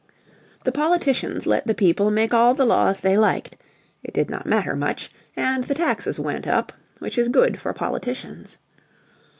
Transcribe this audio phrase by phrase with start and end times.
[0.63, 3.55] The politicians let the people make all the laws they liked;
[4.01, 8.57] it did not matter much, and the taxes went up, which is good for politicians.